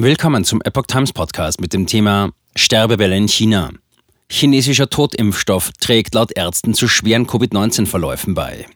Willkommen 0.00 0.44
zum 0.44 0.62
Epoch 0.62 0.86
Times 0.86 1.12
Podcast 1.12 1.60
mit 1.60 1.72
dem 1.72 1.88
Thema 1.88 2.30
Sterbewelle 2.54 3.16
in 3.16 3.26
China. 3.26 3.72
Chinesischer 4.30 4.88
Totimpfstoff 4.88 5.72
trägt 5.80 6.14
laut 6.14 6.30
Ärzten 6.36 6.72
zu 6.72 6.86
schweren 6.86 7.26
Covid-19-Verläufen 7.26 8.32
bei. 8.32 8.68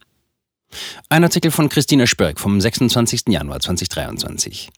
Ein 1.11 1.23
Artikel 1.23 1.53
von 1.53 1.69
Christina 1.69 2.09
Spörk 2.09 2.41
vom 2.41 2.61
26. 2.61 3.29
Januar 3.29 3.61
2023. 3.61 4.71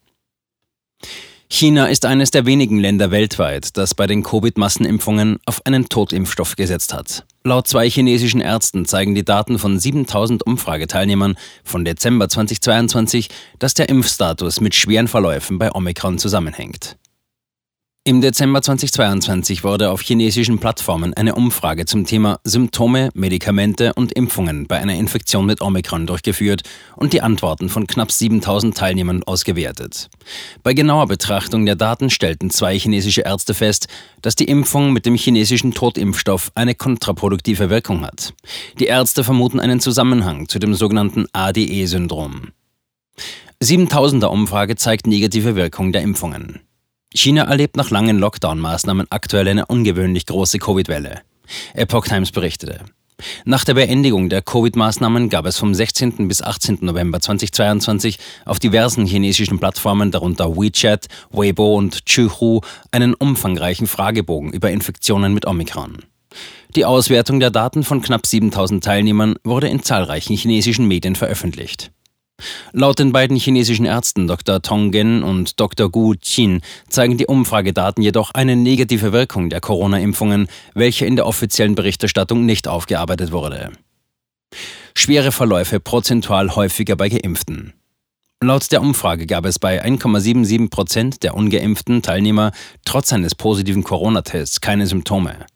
China 1.55 1.87
ist 1.87 2.05
eines 2.05 2.33
der 2.33 2.47
wenigen 2.47 2.81
Länder 2.81 3.13
weltweit, 3.13 3.77
das 3.77 3.95
bei 3.95 4.09
den 4.09 4.25
Covid-Massenimpfungen 4.25 5.39
auf 5.47 5.65
einen 5.65 5.89
Totimpfstoff 5.89 6.57
gesetzt 6.57 6.93
hat. 6.93 7.25
Laut 7.45 7.69
zwei 7.69 7.89
chinesischen 7.89 8.41
Ärzten 8.41 8.87
zeigen 8.87 9.15
die 9.15 9.25
Daten 9.25 9.61
von 9.61 9.79
7000 9.79 10.45
Umfrageteilnehmern 10.45 11.37
von 11.63 11.85
Dezember 11.85 12.29
2022, 12.29 13.29
dass 13.61 13.75
der 13.75 13.89
Impfstatus 13.89 14.61
mit 14.61 14.75
schweren 14.75 15.07
Verläufen 15.07 15.61
bei 15.61 15.71
Omikron 15.71 16.19
zusammenhängt. 16.19 16.97
Im 18.07 18.21
Dezember 18.21 18.61
2022 18.61 19.65
wurde 19.65 19.91
auf 19.91 20.03
chinesischen 20.03 20.59
Plattformen 20.59 21.15
eine 21.15 21.37
Umfrage 21.37 21.87
zum 21.87 22.05
Thema 22.05 22.39
Symptome, 22.45 23.09
Medikamente 23.15 23.95
und 23.95 24.13
Impfungen 24.13 24.67
bei 24.67 24.77
einer 24.77 24.97
Infektion 24.97 25.47
mit 25.47 25.63
Omikron 25.63 26.07
durchgeführt 26.07 26.65
und 26.97 27.15
die 27.15 27.23
Antworten 27.23 27.71
von 27.71 27.87
knapp 27.87 28.13
7000 28.13 28.77
Teilnehmern 28.77 29.23
ausgewertet. 29.23 30.11
Bei 30.63 30.75
genauer 30.75 31.07
Betrachtung 31.07 31.65
der 31.65 31.77
Daten 31.77 32.11
stellten 32.11 32.51
zwei 32.51 32.79
chinesische 32.79 33.23
Ärzte 33.23 33.55
fest, 33.55 33.89
dass 34.21 34.37
die 34.37 34.49
Impfung 34.49 34.93
mit 34.93 35.07
dem 35.07 35.15
chinesischen 35.15 35.73
Totimpfstoff 35.73 36.53
eine 36.55 36.75
kontraproduktive 36.75 37.71
Wirkung 37.71 38.05
hat. 38.05 38.35
Die 38.79 38.85
Ärzte 38.85 39.25
vermuten 39.25 39.61
einen 39.61 39.81
Zusammenhang 39.81 40.47
zu 40.51 40.59
dem 40.59 40.75
sogenannten 40.75 41.25
ADE-Syndrom. 41.33 42.49
7000er 43.63 44.27
Umfrage 44.27 44.77
zeigt 44.77 45.07
negative 45.07 45.57
Wirkung 45.57 45.91
der 45.93 46.03
Impfungen. 46.03 46.61
China 47.17 47.45
erlebt 47.45 47.77
nach 47.77 47.91
langen 47.91 48.19
Lockdown-Maßnahmen 48.19 49.07
aktuell 49.11 49.47
eine 49.47 49.67
ungewöhnlich 49.67 50.27
große 50.27 50.59
Covid-Welle. 50.59 51.21
Epoch 51.75 52.07
Times 52.07 52.33
berichtete. 52.33 52.81
Nach 53.45 53.65
der 53.65 53.75
Beendigung 53.75 54.29
der 54.29 54.43
Covid-Maßnahmen 54.43 55.29
gab 55.29 55.47
es 55.47 55.57
vom 55.57 55.75
16. 55.75 56.27
bis 56.27 56.43
18. 56.43 56.79
November 56.81 57.21
2022 57.21 58.19
auf 58.45 58.59
diversen 58.59 59.07
chinesischen 59.07 59.61
Plattformen, 59.61 60.11
darunter 60.11 60.57
WeChat, 60.57 61.07
Weibo 61.31 61.77
und 61.77 62.05
Chuhu, 62.05 62.61
einen 62.91 63.15
umfangreichen 63.15 63.87
Fragebogen 63.87 64.53
über 64.53 64.73
Infektionen 64.73 65.35
mit 65.35 65.47
Omikron. 65.47 65.99
Die 66.75 66.85
Auswertung 66.85 67.39
der 67.39 67.51
Daten 67.51 67.85
von 67.85 68.03
knapp 68.03 68.27
7000 68.27 68.83
Teilnehmern 68.83 69.37
wurde 69.45 69.69
in 69.69 69.85
zahlreichen 69.85 70.37
chinesischen 70.37 70.89
Medien 70.89 71.15
veröffentlicht. 71.15 71.93
Laut 72.73 72.99
den 72.99 73.13
beiden 73.13 73.37
chinesischen 73.37 73.87
Ärzten 73.87 74.27
Dr. 74.27 74.61
Tong 74.61 74.91
Gen 74.91 75.23
und 75.23 75.61
Dr. 75.61 75.89
Gu 75.89 76.15
Qin 76.21 76.61
zeigen 76.89 77.17
die 77.17 77.27
Umfragedaten 77.27 78.03
jedoch 78.03 78.33
eine 78.33 78.57
negative 78.57 79.13
Wirkung 79.13 79.49
der 79.49 79.61
Corona-Impfungen, 79.61 80.49
welche 80.75 81.07
in 81.07 81.17
der 81.17 81.27
offiziellen 81.27 81.77
Berichterstattung 81.77 82.45
nicht 82.45 82.67
aufgearbeitet 82.67 83.31
wurde. 83.31 83.71
Schwere 84.97 85.33
Verläufe 85.33 85.81
prozentual 85.81 86.55
häufiger 86.57 86.97
bei 86.97 87.09
Geimpften. 87.09 87.75
Laut 88.43 88.71
der 88.73 88.83
Umfrage 88.83 89.27
gab 89.27 89.47
es 89.47 89.59
bei 89.59 89.85
1,77 89.85 90.69
Prozent 90.69 91.23
der 91.23 91.35
ungeimpften 91.35 92.03
Teilnehmer 92.03 92.53
trotz 92.85 93.13
eines 93.13 93.35
positiven 93.35 93.85
Corona-Tests 93.85 94.61
keine 94.61 94.87
Symptome. 94.87 95.47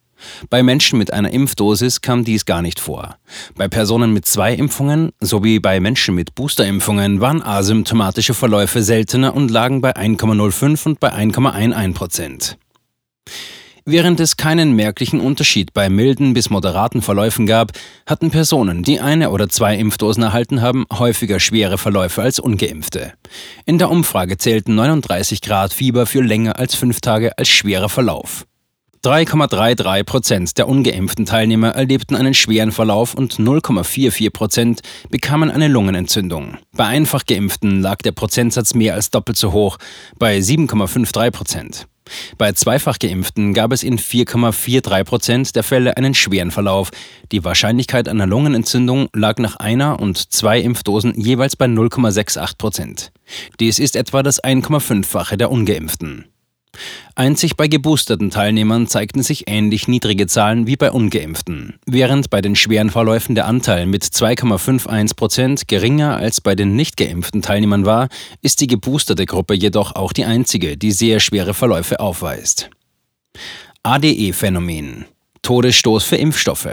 Bei 0.50 0.62
Menschen 0.62 0.98
mit 0.98 1.12
einer 1.12 1.32
Impfdosis 1.32 2.00
kam 2.00 2.24
dies 2.24 2.44
gar 2.44 2.62
nicht 2.62 2.80
vor. 2.80 3.16
Bei 3.56 3.68
Personen 3.68 4.12
mit 4.12 4.26
zwei 4.26 4.54
Impfungen 4.54 5.12
sowie 5.20 5.60
bei 5.60 5.80
Menschen 5.80 6.14
mit 6.14 6.34
Boosterimpfungen 6.34 7.20
waren 7.20 7.42
asymptomatische 7.42 8.34
Verläufe 8.34 8.82
seltener 8.82 9.34
und 9.34 9.50
lagen 9.50 9.80
bei 9.80 9.96
1,05 9.96 10.86
und 10.86 11.00
bei 11.00 11.12
1,11 11.12 11.94
Prozent. 11.94 12.58
Während 13.90 14.20
es 14.20 14.36
keinen 14.36 14.76
merklichen 14.76 15.18
Unterschied 15.18 15.72
bei 15.72 15.88
milden 15.88 16.34
bis 16.34 16.50
moderaten 16.50 17.00
Verläufen 17.00 17.46
gab, 17.46 17.72
hatten 18.04 18.30
Personen, 18.30 18.82
die 18.82 19.00
eine 19.00 19.30
oder 19.30 19.48
zwei 19.48 19.78
Impfdosen 19.78 20.22
erhalten 20.22 20.60
haben, 20.60 20.84
häufiger 20.92 21.40
schwere 21.40 21.78
Verläufe 21.78 22.20
als 22.20 22.38
ungeimpfte. 22.38 23.14
In 23.64 23.78
der 23.78 23.90
Umfrage 23.90 24.36
zählten 24.36 24.74
39 24.74 25.40
Grad 25.40 25.72
Fieber 25.72 26.04
für 26.04 26.20
länger 26.20 26.58
als 26.58 26.74
fünf 26.74 27.00
Tage 27.00 27.38
als 27.38 27.48
schwerer 27.48 27.88
Verlauf. 27.88 28.44
3,33 29.04 30.02
Prozent 30.02 30.58
der 30.58 30.68
ungeimpften 30.68 31.24
Teilnehmer 31.24 31.70
erlebten 31.70 32.16
einen 32.16 32.34
schweren 32.34 32.72
Verlauf 32.72 33.14
und 33.14 33.34
0,44 33.34 34.30
Prozent 34.30 34.80
bekamen 35.08 35.50
eine 35.50 35.68
Lungenentzündung. 35.68 36.58
Bei 36.76 36.86
einfach 36.86 37.24
geimpften 37.24 37.80
lag 37.80 37.98
der 37.98 38.12
Prozentsatz 38.12 38.74
mehr 38.74 38.94
als 38.94 39.10
doppelt 39.10 39.36
so 39.36 39.52
hoch, 39.52 39.78
bei 40.18 40.38
7,53 40.38 41.30
Prozent. 41.30 41.86
Bei 42.38 42.52
zweifach 42.52 42.98
geimpften 42.98 43.54
gab 43.54 43.72
es 43.72 43.82
in 43.82 43.98
4,43 43.98 45.04
Prozent 45.04 45.56
der 45.56 45.62
Fälle 45.62 45.96
einen 45.96 46.14
schweren 46.14 46.50
Verlauf. 46.50 46.90
Die 47.30 47.44
Wahrscheinlichkeit 47.44 48.08
einer 48.08 48.26
Lungenentzündung 48.26 49.08
lag 49.14 49.38
nach 49.38 49.56
einer 49.56 50.00
und 50.00 50.32
zwei 50.32 50.60
Impfdosen 50.60 51.20
jeweils 51.20 51.54
bei 51.54 51.66
0,68 51.66 52.58
Prozent. 52.58 53.12
Dies 53.60 53.78
ist 53.78 53.94
etwa 53.94 54.22
das 54.22 54.42
1,5-fache 54.42 55.36
der 55.36 55.50
ungeimpften. 55.50 56.24
Einzig 57.14 57.56
bei 57.56 57.68
geboosterten 57.68 58.30
Teilnehmern 58.30 58.86
zeigten 58.86 59.22
sich 59.22 59.44
ähnlich 59.48 59.88
niedrige 59.88 60.26
Zahlen 60.26 60.66
wie 60.66 60.76
bei 60.76 60.90
ungeimpften, 60.90 61.78
während 61.86 62.30
bei 62.30 62.40
den 62.40 62.56
schweren 62.56 62.90
Verläufen 62.90 63.34
der 63.34 63.46
Anteil 63.46 63.86
mit 63.86 64.04
2,51 64.04 65.16
Prozent 65.16 65.68
geringer 65.68 66.16
als 66.16 66.40
bei 66.40 66.54
den 66.54 66.76
nicht 66.76 66.96
geimpften 66.96 67.42
Teilnehmern 67.42 67.84
war, 67.84 68.08
ist 68.42 68.60
die 68.60 68.66
geboosterte 68.66 69.26
Gruppe 69.26 69.54
jedoch 69.54 69.94
auch 69.96 70.12
die 70.12 70.24
einzige, 70.24 70.76
die 70.76 70.92
sehr 70.92 71.20
schwere 71.20 71.54
Verläufe 71.54 72.00
aufweist. 72.00 72.70
ADE-Phänomen 73.82 75.06
Todesstoß 75.42 76.04
für 76.04 76.16
Impfstoffe 76.16 76.68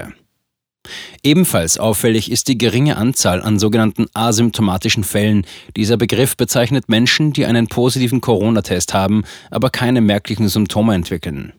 Ebenfalls 1.24 1.78
auffällig 1.78 2.32
ist 2.32 2.48
die 2.48 2.58
geringe 2.58 2.98
Anzahl 2.98 3.42
an 3.42 3.60
sogenannten 3.60 4.08
asymptomatischen 4.14 5.04
Fällen. 5.04 5.46
Dieser 5.76 5.98
Begriff 5.98 6.38
bezeichnet 6.38 6.90
Menschen, 6.90 7.34
die 7.34 7.46
einen 7.46 7.68
positiven 7.68 8.22
Corona-Test 8.22 8.94
haben, 8.94 9.24
aber 9.52 9.70
keine 9.70 10.02
merklichen 10.02 10.48
Symptome 10.48 10.96
entwickeln. 10.96 11.54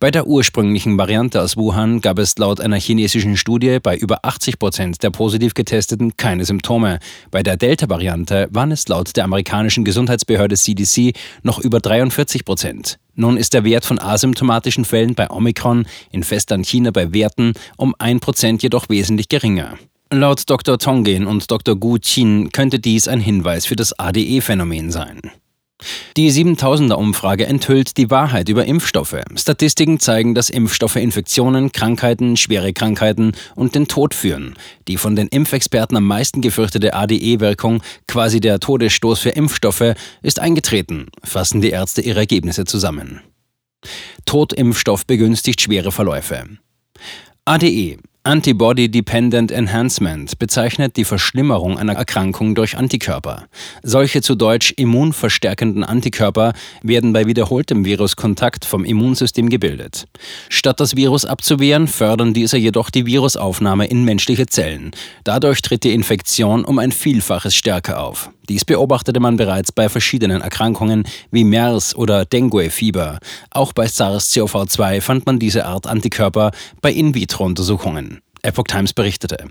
Bei 0.00 0.10
der 0.10 0.26
ursprünglichen 0.26 0.98
Variante 0.98 1.40
aus 1.40 1.56
Wuhan 1.56 2.00
gab 2.00 2.18
es 2.18 2.36
laut 2.36 2.60
einer 2.60 2.78
chinesischen 2.78 3.36
Studie 3.36 3.78
bei 3.82 3.96
über 3.96 4.18
80 4.24 4.58
Prozent 4.58 5.02
der 5.02 5.10
positiv 5.10 5.54
Getesteten 5.54 6.16
keine 6.16 6.44
Symptome. 6.44 6.98
Bei 7.30 7.42
der 7.42 7.56
Delta-Variante 7.56 8.48
waren 8.50 8.72
es 8.72 8.86
laut 8.88 9.16
der 9.16 9.24
amerikanischen 9.24 9.84
Gesundheitsbehörde 9.84 10.56
CDC 10.56 11.14
noch 11.42 11.58
über 11.58 11.80
43 11.80 12.44
Prozent. 12.44 12.98
Nun 13.16 13.36
ist 13.36 13.54
der 13.54 13.64
Wert 13.64 13.84
von 13.84 13.98
asymptomatischen 13.98 14.84
Fällen 14.84 15.14
bei 15.14 15.30
Omikron 15.30 15.86
in 16.10 16.22
Festland 16.22 16.66
China 16.66 16.90
bei 16.90 17.12
Werten 17.12 17.52
um 17.76 17.94
1 17.98 18.20
Prozent 18.20 18.62
jedoch 18.62 18.88
wesentlich 18.88 19.28
geringer. 19.28 19.78
Laut 20.10 20.48
Dr. 20.48 20.78
Tongen 20.78 21.26
und 21.26 21.50
Dr. 21.50 21.76
Gu 21.76 21.98
Qin 22.00 22.50
könnte 22.52 22.78
dies 22.78 23.08
ein 23.08 23.20
Hinweis 23.20 23.66
für 23.66 23.76
das 23.76 23.98
ADE-Phänomen 23.98 24.90
sein. 24.90 25.20
Die 26.16 26.30
7000er-Umfrage 26.30 27.46
enthüllt 27.46 27.96
die 27.96 28.10
Wahrheit 28.10 28.48
über 28.48 28.64
Impfstoffe. 28.64 29.16
Statistiken 29.36 30.00
zeigen, 30.00 30.34
dass 30.34 30.50
Impfstoffe 30.50 30.96
Infektionen, 30.96 31.72
Krankheiten, 31.72 32.36
schwere 32.36 32.72
Krankheiten 32.72 33.32
und 33.54 33.74
den 33.74 33.88
Tod 33.88 34.14
führen. 34.14 34.54
Die 34.88 34.96
von 34.96 35.16
den 35.16 35.28
Impfexperten 35.28 35.96
am 35.96 36.06
meisten 36.06 36.40
gefürchtete 36.40 36.94
ADE-Wirkung, 36.94 37.82
quasi 38.06 38.40
der 38.40 38.60
Todesstoß 38.60 39.20
für 39.20 39.30
Impfstoffe, 39.30 39.94
ist 40.22 40.40
eingetreten, 40.40 41.06
fassen 41.22 41.60
die 41.60 41.70
Ärzte 41.70 42.00
ihre 42.00 42.20
Ergebnisse 42.20 42.64
zusammen. 42.64 43.20
Totimpfstoff 44.24 45.06
begünstigt 45.06 45.60
schwere 45.60 45.92
Verläufe. 45.92 46.44
ADE 47.44 47.98
Antibody-Dependent 48.26 49.52
Enhancement 49.52 50.38
bezeichnet 50.38 50.96
die 50.96 51.04
Verschlimmerung 51.04 51.78
einer 51.78 51.92
Erkrankung 51.92 52.54
durch 52.54 52.74
Antikörper. 52.74 53.48
Solche 53.82 54.22
zu 54.22 54.34
Deutsch 54.34 54.72
immunverstärkenden 54.78 55.84
Antikörper 55.84 56.54
werden 56.82 57.12
bei 57.12 57.26
wiederholtem 57.26 57.84
Viruskontakt 57.84 58.64
vom 58.64 58.86
Immunsystem 58.86 59.50
gebildet. 59.50 60.06
Statt 60.48 60.80
das 60.80 60.96
Virus 60.96 61.26
abzuwehren, 61.26 61.86
fördern 61.86 62.32
diese 62.32 62.56
jedoch 62.56 62.88
die 62.88 63.04
Virusaufnahme 63.04 63.88
in 63.88 64.04
menschliche 64.04 64.46
Zellen. 64.46 64.92
Dadurch 65.24 65.60
tritt 65.60 65.84
die 65.84 65.92
Infektion 65.92 66.64
um 66.64 66.78
ein 66.78 66.92
Vielfaches 66.92 67.54
stärker 67.54 68.02
auf. 68.02 68.30
Dies 68.48 68.64
beobachtete 68.64 69.20
man 69.20 69.36
bereits 69.36 69.72
bei 69.72 69.88
verschiedenen 69.88 70.40
Erkrankungen 70.42 71.04
wie 71.30 71.44
MERS 71.44 71.96
oder 71.96 72.24
Dengue-Fieber. 72.24 73.18
Auch 73.50 73.72
bei 73.72 73.86
SARS-CoV-2 73.86 75.00
fand 75.00 75.26
man 75.26 75.38
diese 75.38 75.64
Art 75.64 75.86
Antikörper 75.86 76.50
bei 76.80 76.92
In-vitro-Untersuchungen. 76.92 78.20
Epoch 78.42 78.64
Times 78.64 78.92
berichtete. 78.92 79.48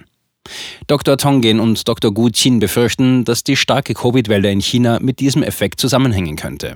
Dr. 0.87 1.17
Tongen 1.17 1.59
und 1.59 1.87
Dr. 1.87 2.13
Gu 2.13 2.29
Qin 2.29 2.59
befürchten, 2.59 3.23
dass 3.23 3.43
die 3.43 3.55
starke 3.55 3.93
Covid-Welle 3.93 4.51
in 4.51 4.61
China 4.61 4.99
mit 4.99 5.19
diesem 5.19 5.41
Effekt 5.41 5.79
zusammenhängen 5.79 6.35
könnte. 6.35 6.75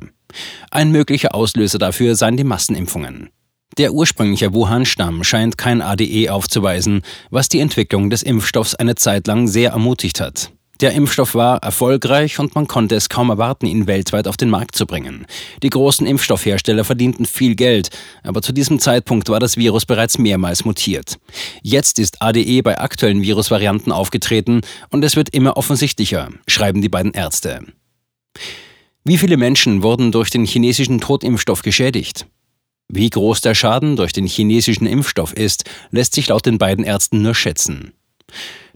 Ein 0.72 0.92
möglicher 0.92 1.36
Auslöser 1.36 1.78
dafür 1.78 2.16
seien 2.16 2.38
die 2.38 2.44
Massenimpfungen. 2.44 3.30
Der 3.78 3.94
ursprüngliche 3.94 4.54
Wuhan-Stamm 4.54 5.24
scheint 5.24 5.58
kein 5.58 5.82
ADE 5.82 6.32
aufzuweisen, 6.32 7.02
was 7.30 7.50
die 7.50 7.60
Entwicklung 7.60 8.10
des 8.10 8.24
Impfstoffs 8.24 8.74
eine 8.74 8.96
Zeit 8.96 9.28
lang 9.28 9.48
sehr 9.48 9.72
ermutigt 9.72 10.20
hat. 10.20 10.52
Der 10.80 10.92
Impfstoff 10.92 11.34
war 11.34 11.58
erfolgreich 11.64 12.38
und 12.38 12.54
man 12.54 12.68
konnte 12.68 12.96
es 12.96 13.10
kaum 13.10 13.30
erwarten, 13.30 13.66
ihn 13.66 13.88
weltweit 13.88 14.28
auf 14.28 14.38
den 14.38 14.50
Markt 14.50 14.76
zu 14.76 14.86
bringen. 14.86 15.26
Die 15.64 15.72
großen 15.72 16.06
Impfstoffhersteller 16.06 16.84
verdienten 16.84 17.26
viel 17.26 17.56
Geld, 17.56 17.90
aber 18.22 18.44
zu 18.44 18.54
diesem 18.54 18.80
Zeitpunkt 18.80 19.30
war 19.30 19.40
das 19.40 19.58
Virus 19.58 19.88
bereits 19.88 20.20
mehrmals 20.20 20.66
mutiert. 20.66 21.18
Jetzt 21.64 21.98
ist 21.98 22.22
ADE 22.22 22.62
bei 22.62 22.78
aktuellen 22.80 23.24
Virusvarianten 23.24 23.92
aufgetreten 23.92 24.62
und 24.90 25.04
es 25.04 25.16
wird 25.16 25.30
immer 25.30 25.58
offensichtlicher, 25.58 26.30
schreiben 26.48 26.82
die 26.82 26.90
beiden 26.90 27.14
Ärzte. 27.14 27.66
Wie 29.04 29.18
viele 29.18 29.38
Menschen 29.38 29.82
wurden 29.82 30.12
durch 30.12 30.30
den 30.30 30.46
chinesischen 30.46 31.00
Totimpfstoff 31.00 31.64
geschädigt? 31.64 32.28
Wie 32.90 33.10
groß 33.10 33.42
der 33.42 33.56
Schaden 33.56 33.96
durch 33.96 34.14
den 34.14 34.28
chinesischen 34.28 34.86
Impfstoff 34.86 35.34
ist, 35.34 35.64
lässt 35.90 36.14
sich 36.14 36.28
laut 36.28 36.46
den 36.46 36.58
beiden 36.58 36.86
Ärzten 36.86 37.22
nur 37.22 37.34
schätzen. 37.34 37.94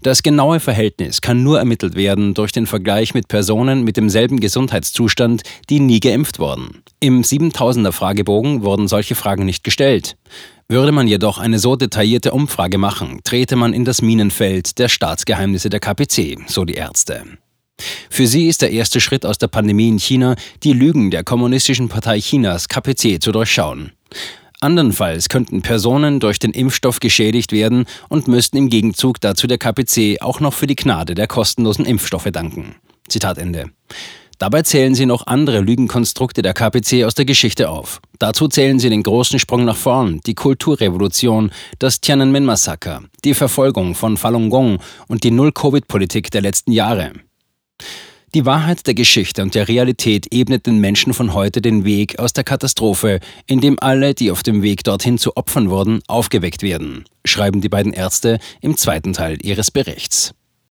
Das 0.03 0.23
genaue 0.23 0.59
Verhältnis 0.59 1.21
kann 1.21 1.43
nur 1.43 1.59
ermittelt 1.59 1.95
werden 1.95 2.33
durch 2.33 2.51
den 2.51 2.65
Vergleich 2.65 3.13
mit 3.13 3.27
Personen 3.27 3.83
mit 3.83 3.97
demselben 3.97 4.39
Gesundheitszustand, 4.39 5.43
die 5.69 5.79
nie 5.79 5.99
geimpft 5.99 6.39
wurden. 6.39 6.81
Im 6.99 7.21
7000er 7.21 7.91
Fragebogen 7.91 8.63
wurden 8.63 8.87
solche 8.87 9.13
Fragen 9.13 9.45
nicht 9.45 9.63
gestellt. 9.63 10.17
Würde 10.67 10.91
man 10.91 11.07
jedoch 11.07 11.37
eine 11.37 11.59
so 11.59 11.75
detaillierte 11.75 12.31
Umfrage 12.31 12.79
machen, 12.79 13.19
trete 13.23 13.55
man 13.55 13.73
in 13.73 13.85
das 13.85 14.01
Minenfeld 14.01 14.79
der 14.79 14.87
Staatsgeheimnisse 14.87 15.69
der 15.69 15.79
KPC, 15.79 16.39
so 16.47 16.65
die 16.65 16.73
Ärzte. 16.73 17.23
Für 18.09 18.25
sie 18.25 18.47
ist 18.47 18.63
der 18.63 18.71
erste 18.71 19.01
Schritt 19.01 19.25
aus 19.25 19.37
der 19.37 19.47
Pandemie 19.47 19.89
in 19.89 19.99
China, 19.99 20.35
die 20.63 20.73
Lügen 20.73 21.11
der 21.11 21.23
Kommunistischen 21.23 21.89
Partei 21.89 22.19
Chinas 22.19 22.67
KPC 22.67 23.21
zu 23.21 23.31
durchschauen. 23.31 23.91
Andernfalls 24.61 25.27
könnten 25.27 25.63
Personen 25.63 26.19
durch 26.19 26.37
den 26.37 26.51
Impfstoff 26.51 26.99
geschädigt 26.99 27.51
werden 27.51 27.85
und 28.09 28.27
müssten 28.27 28.57
im 28.57 28.69
Gegenzug 28.69 29.19
dazu 29.19 29.47
der 29.47 29.57
KPC 29.57 30.21
auch 30.21 30.39
noch 30.39 30.53
für 30.53 30.67
die 30.67 30.75
Gnade 30.75 31.15
der 31.15 31.27
kostenlosen 31.27 31.85
Impfstoffe 31.85 32.29
danken. 32.31 32.75
Zitat 33.07 33.39
Ende. 33.39 33.71
Dabei 34.37 34.61
zählen 34.61 34.95
sie 34.95 35.05
noch 35.05 35.27
andere 35.27 35.61
Lügenkonstrukte 35.61 36.41
der 36.41 36.53
KPC 36.53 37.03
aus 37.05 37.15
der 37.15 37.25
Geschichte 37.25 37.69
auf. 37.69 38.01
Dazu 38.19 38.47
zählen 38.47 38.79
sie 38.79 38.89
den 38.89 39.03
großen 39.03 39.39
Sprung 39.39 39.65
nach 39.65 39.75
vorn, 39.75 40.19
die 40.25 40.35
Kulturrevolution, 40.35 41.51
das 41.79 42.01
Tiananmen-Massaker, 42.01 43.03
die 43.23 43.33
Verfolgung 43.33 43.93
von 43.95 44.17
Falun 44.17 44.49
Gong 44.49 44.79
und 45.07 45.23
die 45.23 45.31
Null-Covid-Politik 45.31 46.31
der 46.31 46.41
letzten 46.41 46.71
Jahre. 46.71 47.13
Die 48.33 48.45
Wahrheit 48.45 48.87
der 48.87 48.93
Geschichte 48.93 49.41
und 49.41 49.55
der 49.55 49.67
Realität 49.67 50.27
ebnet 50.33 50.65
den 50.65 50.79
Menschen 50.79 51.13
von 51.13 51.33
heute 51.33 51.59
den 51.61 51.83
Weg 51.83 52.17
aus 52.17 52.31
der 52.31 52.45
Katastrophe, 52.45 53.19
in 53.45 53.59
dem 53.59 53.77
alle, 53.81 54.13
die 54.13 54.31
auf 54.31 54.41
dem 54.41 54.61
Weg 54.61 54.85
dorthin 54.85 55.17
zu 55.17 55.35
Opfern 55.35 55.69
wurden, 55.69 55.99
aufgeweckt 56.07 56.63
werden, 56.63 57.03
schreiben 57.25 57.59
die 57.59 57.67
beiden 57.67 57.91
Ärzte 57.91 58.39
im 58.61 58.77
zweiten 58.77 59.11
Teil 59.11 59.37
ihres 59.41 59.69
Berichts. 59.69 60.33